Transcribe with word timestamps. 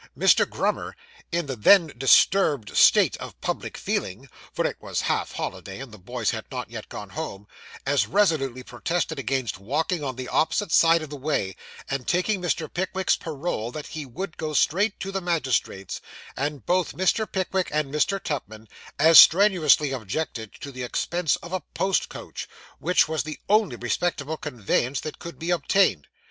Mr. 0.17 0.49
Grummer, 0.49 0.95
in 1.31 1.45
the 1.45 1.55
then 1.55 1.93
disturbed 1.95 2.75
state 2.75 3.15
of 3.17 3.39
public 3.39 3.77
feeling 3.77 4.27
(for 4.51 4.65
it 4.65 4.77
was 4.81 5.01
half 5.01 5.33
holiday, 5.33 5.79
and 5.79 5.91
the 5.91 5.99
boys 5.99 6.31
had 6.31 6.43
not 6.51 6.71
yet 6.71 6.89
gone 6.89 7.11
home), 7.11 7.45
as 7.85 8.07
resolutely 8.07 8.63
protested 8.63 9.19
against 9.19 9.59
walking 9.59 10.03
on 10.03 10.15
the 10.15 10.27
opposite 10.27 10.71
side 10.71 11.03
of 11.03 11.11
the 11.11 11.15
way, 11.15 11.55
and 11.87 12.07
taking 12.07 12.41
Mr. 12.41 12.67
Pickwick's 12.67 13.15
parole 13.15 13.71
that 13.71 13.85
he 13.89 14.03
would 14.07 14.37
go 14.37 14.53
straight 14.55 14.99
to 14.99 15.11
the 15.11 15.21
magistrate's; 15.21 16.01
and 16.35 16.65
both 16.65 16.93
Mr. 16.97 17.31
Pickwick 17.31 17.69
and 17.71 17.93
Mr. 17.93 18.19
Tupman 18.19 18.67
as 18.97 19.19
strenuously 19.19 19.91
objected 19.91 20.51
to 20.61 20.71
the 20.71 20.81
expense 20.81 21.35
of 21.35 21.53
a 21.53 21.61
post 21.75 22.09
coach, 22.09 22.49
which 22.79 23.07
was 23.07 23.21
the 23.21 23.37
only 23.47 23.75
respectable 23.75 24.37
conveyance 24.37 24.99
that 25.01 25.19
could 25.19 25.37
be 25.37 25.51
obtained. 25.51 26.07